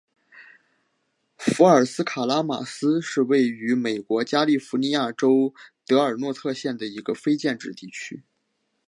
[1.37, 5.53] 福尔斯卡拉马斯是位于美国加利福尼亚州
[5.85, 8.23] 德尔诺特县的一个非建制地区。